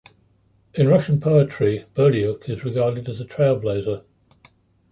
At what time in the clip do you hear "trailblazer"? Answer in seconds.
3.25-4.03